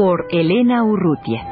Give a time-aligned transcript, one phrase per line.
[0.00, 1.42] Por Elena Urrutia.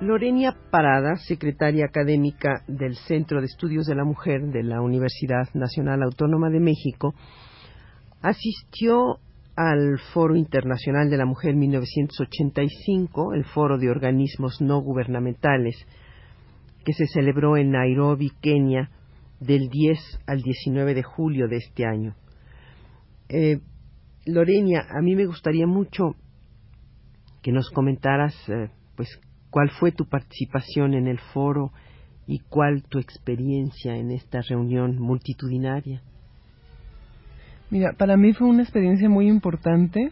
[0.00, 6.02] Lorenia Parada, secretaria académica del Centro de Estudios de la Mujer de la Universidad Nacional
[6.02, 7.14] Autónoma de México,
[8.20, 9.20] asistió
[9.68, 15.76] al Foro Internacional de la Mujer 1985, el Foro de Organismos No Gubernamentales,
[16.84, 18.90] que se celebró en Nairobi, Kenia,
[19.40, 22.14] del 10 al 19 de julio de este año.
[23.28, 23.60] Eh,
[24.26, 26.14] Lorenia, a mí me gustaría mucho
[27.42, 29.20] que nos comentaras, eh, pues,
[29.50, 31.72] ¿Cuál fue tu participación en el foro
[32.26, 36.02] y cuál tu experiencia en esta reunión multitudinaria?
[37.70, 40.10] Mira, para mí fue una experiencia muy importante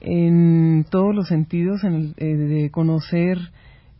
[0.00, 3.38] en todos los sentidos, en eh, de conocer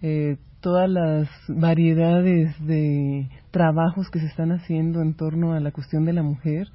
[0.03, 6.05] eh, todas las variedades de trabajos que se están haciendo en torno a la cuestión
[6.05, 6.69] de la mujer,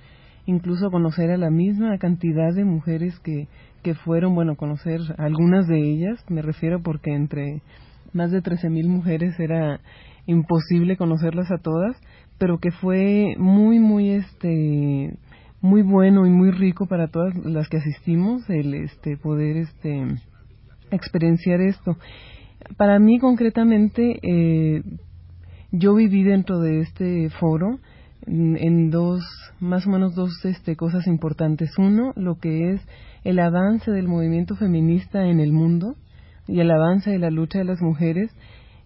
[0.45, 3.47] incluso conocer a la misma cantidad de mujeres que,
[3.81, 7.61] que fueron, bueno, conocer algunas de ellas, me refiero porque entre
[8.11, 9.79] más de 13.000 mujeres era
[10.25, 11.95] imposible conocerlas a todas,
[12.37, 15.15] pero que fue muy, muy, este,
[15.61, 20.05] muy bueno y muy rico para todas las que asistimos el, este, poder, este,
[20.89, 21.97] experienciar esto.
[22.77, 24.83] Para mí, concretamente, eh,
[25.71, 27.79] yo viví dentro de este foro
[28.25, 29.23] en, dos,
[29.59, 31.77] más o menos dos este, cosas importantes.
[31.77, 32.81] Uno, lo que es
[33.23, 35.95] el avance del movimiento feminista en el mundo
[36.47, 38.31] y el avance de la lucha de las mujeres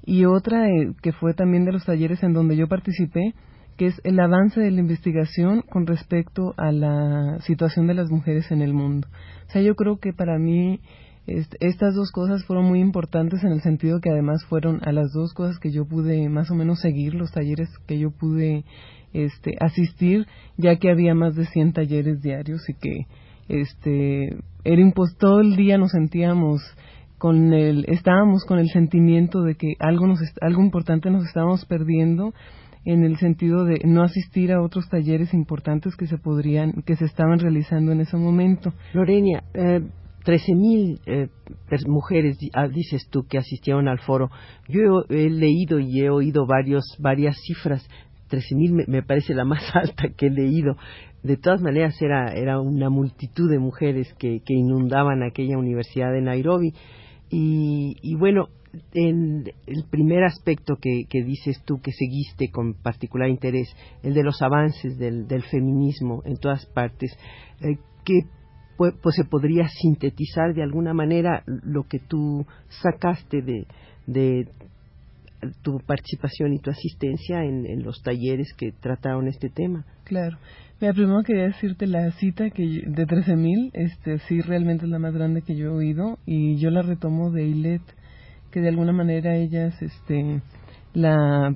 [0.06, 3.34] y otra eh, que fue también de los talleres en donde yo participé,
[3.78, 8.52] que es el avance de la investigación con respecto a la situación de las mujeres
[8.52, 9.08] en el mundo.
[9.48, 10.80] O sea, yo creo que para mí
[11.28, 15.34] estas dos cosas fueron muy importantes en el sentido que además fueron a las dos
[15.34, 18.64] cosas que yo pude más o menos seguir, los talleres que yo pude
[19.14, 23.08] este, asistir, ya que había más de 100 talleres diarios y que
[23.48, 26.62] este, era todo el día nos sentíamos
[27.18, 32.34] con el estábamos con el sentimiento de que algo nos algo importante nos estábamos perdiendo
[32.86, 37.06] en el sentido de no asistir a otros talleres importantes que se podrían que se
[37.06, 38.74] estaban realizando en ese momento.
[38.94, 39.82] Lorena, eh,
[40.26, 41.28] 13.000 eh,
[41.88, 44.30] mujeres, ah, dices tú, que asistieron al foro.
[44.68, 47.88] Yo he, leído y he oído varios, varias cifras.
[48.32, 50.78] 13.000 me, me parece la más alta que he leído.
[51.22, 56.22] De todas maneras, era, era una multitud de mujeres que, que inundaban aquella universidad de
[56.22, 56.74] Nairobi.
[57.30, 58.48] Y, bueno,
[58.94, 63.68] en el primer aspecto que, dices tú que seguiste con particular interés,
[64.04, 67.12] el de los avances del, feminismo en todas partes,
[67.62, 68.22] eh, que
[68.78, 72.46] pues, se podría sintetizar de alguna manera lo que tú
[72.82, 74.48] sacaste de,
[75.62, 79.86] tu participación y tu asistencia en, los talleres que trataron este tema.
[80.04, 80.38] Claro.
[80.82, 85.14] Mira, primero quería decirte la cita que de 13.000, este, sí realmente es la más
[85.14, 87.82] grande que yo he oído y yo la retomo de ILET,
[88.56, 90.40] que de alguna manera ellas, este,
[90.94, 91.54] la,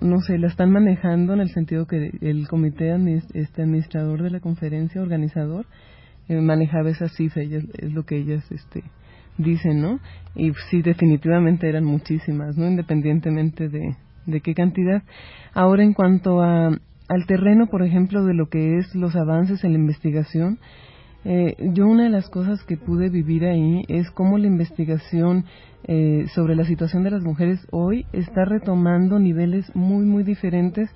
[0.00, 2.94] no sé, la están manejando en el sentido que el comité
[3.34, 5.66] este administrador de la conferencia, organizador,
[6.28, 8.84] eh, manejaba esa cifra, ellas, es lo que ellas, este,
[9.38, 9.98] dicen, ¿no?
[10.36, 12.68] Y sí, definitivamente eran muchísimas, ¿no?
[12.68, 13.96] Independientemente de,
[14.26, 15.02] de qué cantidad.
[15.52, 16.70] Ahora, en cuanto a
[17.08, 20.60] al terreno, por ejemplo, de lo que es los avances en la investigación,
[21.28, 25.44] eh, yo una de las cosas que pude vivir ahí es cómo la investigación
[25.82, 30.88] eh, sobre la situación de las mujeres hoy está retomando niveles muy, muy diferentes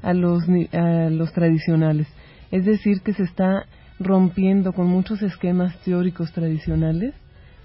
[0.00, 2.08] a los, a los tradicionales.
[2.50, 3.66] Es decir, que se está
[4.00, 7.12] rompiendo con muchos esquemas teóricos tradicionales,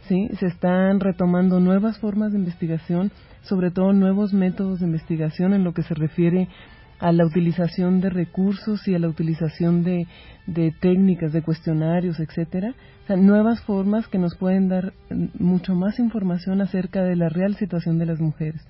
[0.09, 0.27] ¿sí?
[0.41, 3.13] se están retomando nuevas formas de investigación,
[3.44, 8.09] sobre todo nuevos métodos de investigación en lo que se refiere a la utilización de
[8.09, 10.07] recursos y a la utilización de,
[10.47, 14.93] de técnicas, de cuestionarios, etcétera, o sea, nuevas formas que nos pueden dar
[15.39, 18.61] mucho más información acerca de la real situación de las mujeres.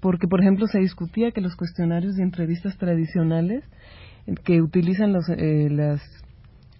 [0.00, 3.64] Porque, por ejemplo, se discutía que los cuestionarios y entrevistas tradicionales
[4.44, 6.00] que utilizan los, eh, las,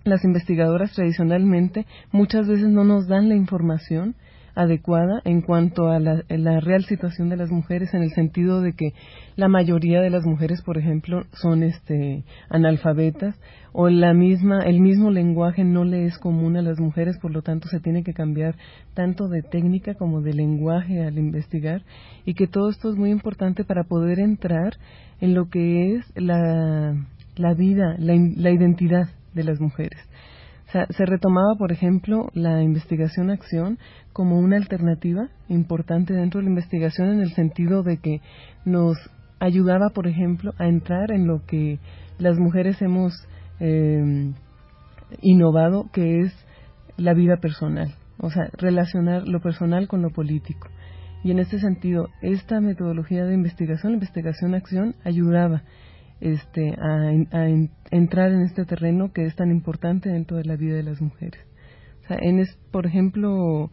[0.04, 4.14] las investigadoras tradicionalmente muchas veces no nos dan la información
[4.60, 8.92] adecuada en cuanto a la, real situación de las mujeres en el sentido de que
[9.36, 13.34] la mayoría de las mujeres por ejemplo son este analfabetas
[13.72, 17.40] o la misma el mismo lenguaje no le es común a las mujeres por lo
[17.40, 18.56] tanto se tiene que cambiar
[18.92, 21.82] tanto de técnica como de lenguaje al investigar
[22.26, 24.74] y que todo esto es muy importante para poder entrar
[25.22, 26.94] en lo que es la,
[27.56, 30.09] vida la, la identidad de las mujeres
[30.72, 33.78] se retomaba, por ejemplo, la investigación-acción
[34.12, 38.20] como una alternativa importante dentro de la investigación en el sentido de que
[38.64, 38.96] nos
[39.40, 41.78] ayudaba, por ejemplo, a entrar en lo que
[42.18, 43.12] las mujeres hemos
[43.58, 44.32] eh,
[45.22, 46.32] innovado, que es
[46.96, 50.68] la vida personal, o sea, relacionar lo personal con lo político.
[51.24, 55.62] Y en este sentido, esta metodología de investigación, investigación-acción, ayudaba
[56.20, 57.48] este, a,
[57.90, 61.40] entrar en este terreno que es tan importante dentro de la vida de las mujeres.
[62.08, 63.70] En es, por ejemplo,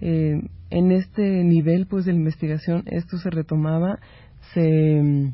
[0.00, 0.40] eh,
[0.70, 3.98] en este nivel pues de la investigación esto se retomaba,
[4.52, 5.32] se,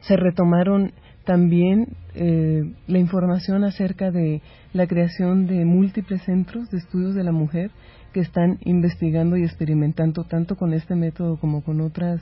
[0.00, 0.92] se retomaron
[1.24, 4.40] también eh, la información acerca de
[4.72, 7.70] la creación de múltiples centros de estudios de la mujer
[8.12, 12.20] que están investigando y experimentando tanto con este método como con otras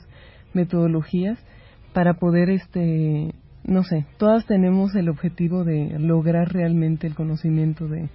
[0.55, 1.39] metodologías
[1.97, 3.33] para poder, este,
[3.65, 8.11] no sé, todas tenemos el objetivo de lograr realmente el conocimiento de,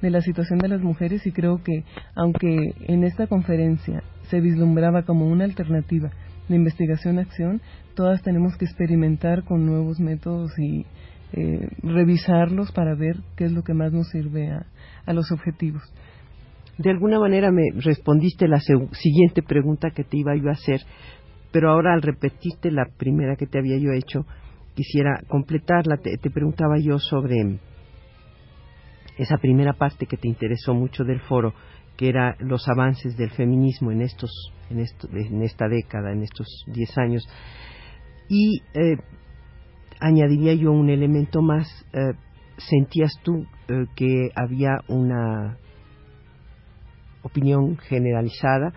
[0.00, 1.84] de la situación de las mujeres y creo que
[2.14, 2.56] aunque
[2.88, 6.12] en esta conferencia se vislumbraba como una alternativa
[6.48, 7.60] de investigación-acción,
[7.94, 10.86] todas tenemos que experimentar con nuevos métodos y
[11.34, 14.64] eh, revisarlos para ver qué es lo que más nos sirve a,
[15.04, 15.82] a los objetivos.
[16.78, 20.80] De alguna manera me respondiste la siguiente pregunta que te iba yo a hacer
[21.56, 24.26] pero ahora al repetirte la primera que te había yo hecho,
[24.74, 25.96] quisiera completarla.
[25.96, 27.58] Te, preguntaba yo sobre
[29.16, 31.54] esa primera parte que te interesó mucho del foro,
[31.96, 36.90] que era los avances del feminismo en estos, en, en esta década, en estos diez
[36.98, 37.26] años.
[38.28, 38.98] Y eh,
[39.98, 41.66] añadiría yo un elemento más.
[41.94, 42.12] Eh,
[42.58, 45.56] ¿Sentías tú eh, que había una
[47.22, 48.74] opinión generalizada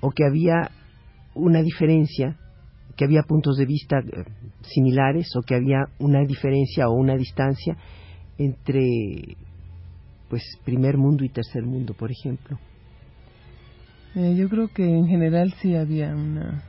[0.00, 0.70] o que había
[1.34, 2.38] una diferencia,
[2.96, 4.24] que había puntos de vista eh,
[4.62, 7.76] similares o que había una diferencia o una distancia
[8.38, 9.36] entre
[10.28, 12.58] pues primer mundo y tercer mundo, por ejemplo.
[14.14, 16.62] Eh, yo creo que en general sí había una,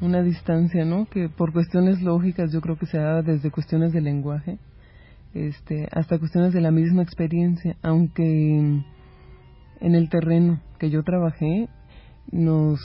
[0.00, 1.06] una distancia, ¿no?
[1.06, 4.58] Que por cuestiones lógicas yo creo que se daba desde cuestiones de lenguaje
[5.34, 8.58] este, hasta cuestiones de la misma experiencia, aunque
[9.80, 11.68] en el terreno que yo trabajé
[12.32, 12.80] nos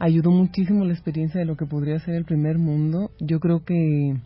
[0.00, 3.12] ayudó muchísimo la experiencia de lo que podría ser el primer mundo.
[3.20, 4.16] Yo creo que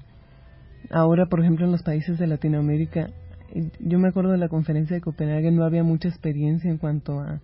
[0.90, 3.10] ahora, por ejemplo, en los países de Latinoamérica,
[3.80, 7.40] yo me acuerdo de la conferencia de Copenhague, no había mucha experiencia en cuanto a,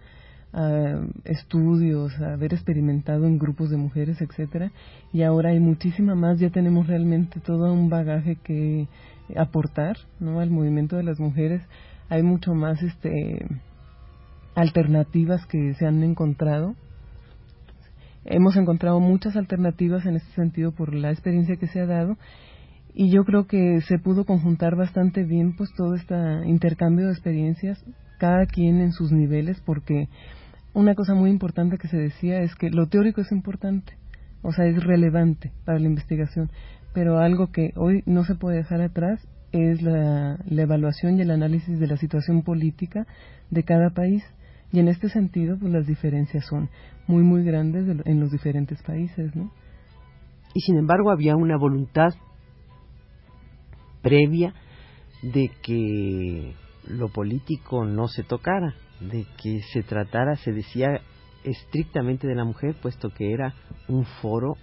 [1.25, 4.73] estudios, a haber experimentado en grupos de mujeres, etcétera,
[5.13, 8.89] y ahora hay muchísima más, ya tenemos realmente todo un bagaje que
[9.37, 10.41] aportar, ¿no?
[10.41, 11.63] al movimiento de las mujeres.
[12.09, 13.47] Hay mucho más este
[14.57, 16.75] alternativas que se han encontrado
[18.25, 22.17] hemos encontrado muchas alternativas en este sentido por la experiencia que se ha dado
[22.93, 26.15] y yo creo que se pudo conjuntar bastante bien pues todo este
[26.47, 27.83] intercambio de experiencias
[28.19, 30.09] cada quien en sus niveles porque
[30.75, 33.95] una cosa muy importante que se decía es que lo teórico es importante
[34.43, 36.51] o sea es relevante para la investigación
[36.93, 41.31] pero algo que hoy no se puede dejar atrás es la, la evaluación y el
[41.31, 43.07] análisis de la situación política
[43.51, 44.23] de cada país
[44.73, 46.71] y en este sentido, pues las diferencias son
[47.07, 49.51] muy, muy grandes en los diferentes países, ¿no?
[50.55, 52.11] Y sin embargo había una voluntad
[54.03, 54.55] previa
[55.23, 56.55] de que
[56.89, 61.01] lo político no se tocara, de que se tratara, se decía
[61.45, 63.55] estrictamente de la mujer, puesto que era
[63.89, 64.57] un foro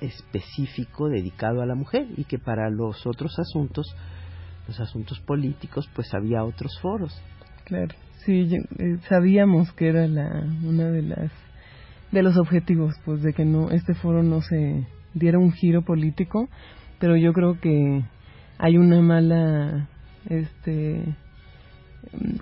[0.00, 3.94] específico dedicado a la mujer y que para los otros asuntos,
[4.66, 7.20] los asuntos políticos, pues había otros foros.
[7.64, 7.94] Claro.
[8.24, 11.30] Sí, eh, sabíamos que era la, una de las
[12.10, 16.48] de los objetivos, pues de que no este foro no se diera un giro político,
[17.00, 18.04] pero yo creo que
[18.58, 19.88] hay una mala
[20.28, 21.16] este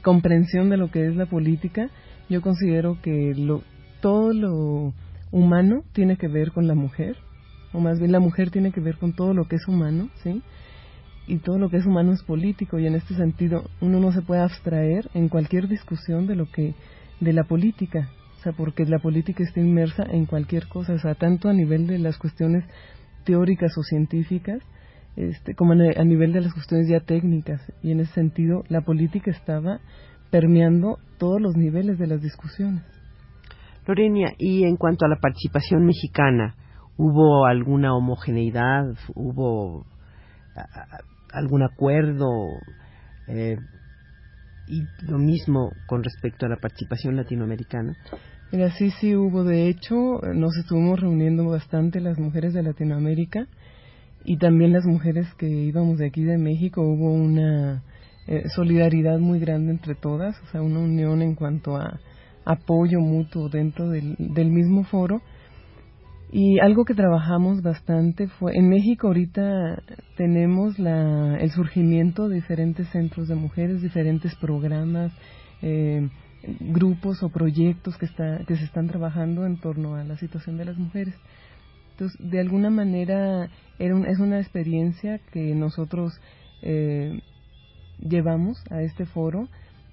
[0.02, 1.88] comprensión de lo que es la política.
[2.28, 3.62] Yo considero que lo,
[4.00, 4.92] todo lo
[5.30, 7.16] humano tiene que ver con la mujer,
[7.72, 10.42] o más bien la mujer tiene que ver con todo lo que es humano, ¿sí?
[11.26, 14.22] Y todo lo que es humano es político y en este sentido uno no se
[14.22, 16.74] puede abstraer en cualquier discusión de lo que
[17.20, 21.14] de la política o sea porque la política está inmersa en cualquier cosa o sea
[21.14, 22.64] tanto a nivel de las cuestiones
[23.24, 24.58] teóricas o científicas
[25.16, 29.30] este como a nivel de las cuestiones ya técnicas y en ese sentido la política
[29.30, 29.80] estaba
[30.32, 32.82] permeando todos los niveles de las discusiones.
[33.86, 36.56] Lorenia, y en cuanto a la participación mexicana,
[36.96, 38.86] ¿hubo alguna homogeneidad?
[39.14, 39.84] ¿Hubo
[41.32, 42.60] algún acuerdo?
[43.26, 43.56] Eh,
[44.66, 47.96] y lo mismo con respecto a la participación latinoamericana.
[48.52, 49.44] Mira, sí, sí hubo.
[49.44, 53.46] De hecho, nos estuvimos reuniendo bastante las mujeres de Latinoamérica
[54.24, 56.82] y también las mujeres que íbamos de aquí de México.
[56.82, 57.82] Hubo una
[58.26, 61.98] eh, solidaridad muy grande entre todas, o sea, una unión en cuanto a
[62.44, 65.22] apoyo mutuo dentro del, del mismo foro.
[66.34, 69.82] Y algo que trabajamos bastante fue, en México ahorita
[70.16, 75.12] tenemos la, el surgimiento de diferentes centros de mujeres, diferentes programas,
[75.60, 76.08] eh,
[76.60, 80.64] grupos o proyectos que, está, que se están trabajando en torno a la situación de
[80.64, 81.14] las mujeres.
[81.90, 86.18] Entonces, de alguna manera era es una experiencia que nosotros
[86.62, 87.20] eh,
[87.98, 89.48] llevamos a este foro.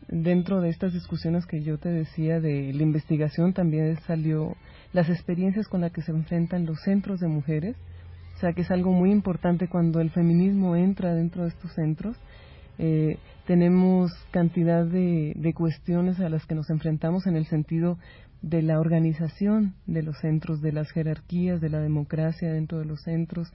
[0.08, 4.56] Dentro de estas discusiones que yo te decía de la investigación también salió
[4.94, 7.76] las experiencias con las que se enfrentan los centros de mujeres,
[8.36, 12.18] o sea que es algo muy importante cuando el feminismo entra dentro de estos centros.
[12.78, 17.98] Eh, tenemos cantidad de, de cuestiones a las que nos enfrentamos en el sentido
[18.42, 23.02] de la organización de los centros, de las jerarquías, de la democracia dentro de los
[23.02, 23.52] centros,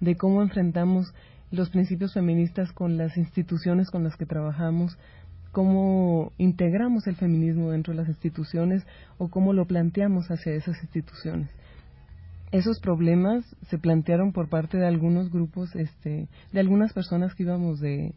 [0.00, 1.14] de cómo enfrentamos
[1.50, 4.98] los principios feministas con las instituciones con las que trabajamos,
[5.56, 8.86] cómo integramos el feminismo dentro de las instituciones
[9.16, 11.48] o cómo lo planteamos hacia esas instituciones.
[12.52, 17.80] Esos problemas se plantearon por parte de algunos grupos, este, de algunas personas que íbamos
[17.80, 18.12] de,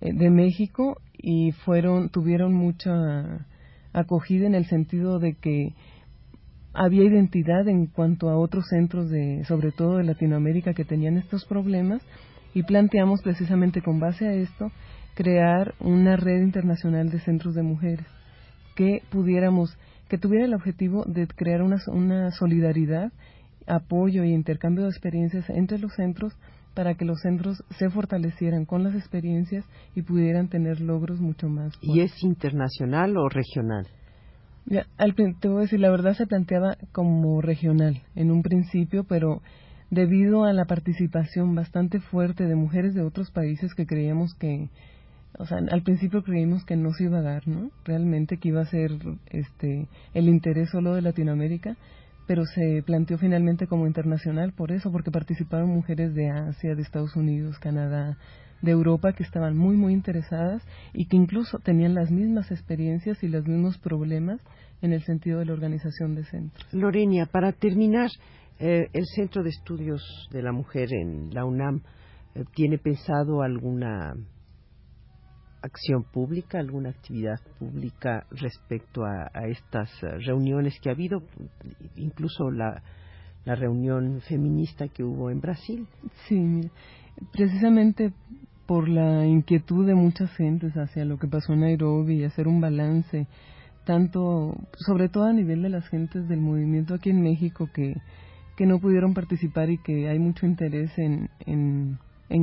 [0.00, 3.46] eh, de México y fueron, tuvieron mucha
[3.92, 5.74] acogida en el sentido de que
[6.72, 11.44] había identidad en cuanto a otros centros de, sobre todo de Latinoamérica, que tenían estos
[11.44, 12.00] problemas
[12.54, 14.72] y planteamos precisamente con base a esto
[15.14, 18.06] crear una red internacional de centros de mujeres
[18.74, 19.76] que pudiéramos,
[20.08, 23.12] que tuviera el objetivo de crear una, una solidaridad,
[23.66, 26.34] apoyo y intercambio de experiencias entre los centros
[26.74, 31.72] para que los centros se fortalecieran con las experiencias y pudieran tener logros mucho más.
[31.80, 33.86] ¿Y es internacional o regional?
[34.66, 39.04] Ya, al, te voy a decir, la verdad se planteaba como regional en un principio,
[39.04, 39.40] pero
[39.90, 44.70] debido a la participación bastante fuerte de mujeres de otros países que creíamos que,
[45.38, 47.70] o sea, al principio creímos que no se iba a dar, ¿no?
[47.84, 48.90] Realmente que iba a ser
[49.26, 51.76] este el interés solo de Latinoamérica,
[52.26, 57.16] pero se planteó finalmente como internacional por eso, porque participaron mujeres de Asia, de Estados
[57.16, 58.16] Unidos, Canadá,
[58.62, 60.62] de Europa que estaban muy muy interesadas
[60.92, 64.40] y que incluso tenían las mismas experiencias y los mismos problemas
[64.82, 66.72] en el sentido de la organización de centros.
[66.72, 68.10] Lorenia, para terminar,
[68.58, 71.82] eh, el Centro de Estudios de la Mujer en la UNAM
[72.34, 74.14] eh, tiene pensado alguna
[75.64, 81.22] acción pública, alguna actividad pública respecto a, estas eh, reuniones que ha habido,
[81.96, 82.82] incluso la,
[83.44, 85.86] la reunión feminista que hubo en Brasil.
[86.28, 86.70] Sí,
[87.32, 88.12] precisamente
[88.66, 92.60] por la inquietud de muchas gentes hacia lo que pasó en Nairobi y hacer un
[92.60, 93.26] balance,
[93.84, 94.54] tanto,
[94.86, 97.94] sobre todo a nivel de las gentes del movimiento aquí en México que
[98.56, 101.98] que no pudieron participar y que hay mucho interés en, en,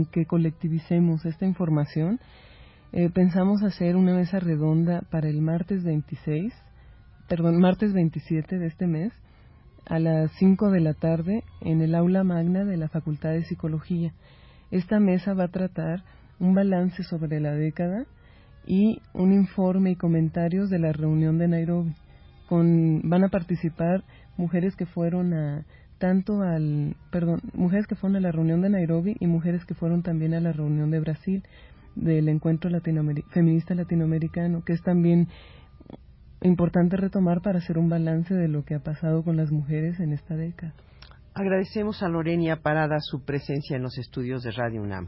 [0.05, 2.19] que colectivicemos esta información.
[2.93, 6.53] Eh, pensamos hacer una mesa redonda para el martes 26,
[7.29, 9.13] perdón, martes 27 de este mes,
[9.85, 14.13] a las 5 de la tarde en el aula magna de la Facultad de Psicología.
[14.71, 16.03] Esta mesa va a tratar
[16.39, 18.05] un balance sobre la década
[18.67, 21.93] y un informe y comentarios de la reunión de Nairobi.
[22.49, 24.03] Con, van a participar
[24.35, 25.65] mujeres que fueron a
[25.97, 30.01] tanto al, perdón, mujeres que fueron a la reunión de Nairobi y mujeres que fueron
[30.01, 31.43] también a la reunión de Brasil
[31.95, 32.69] del encuentro
[33.29, 35.27] feminista latinoamericano, que es también
[36.41, 40.13] importante retomar para hacer un balance de lo que ha pasado con las mujeres en
[40.13, 40.73] esta década.
[41.33, 45.07] Agradecemos a Lorenia Parada su presencia en los estudios de Radio UNAM.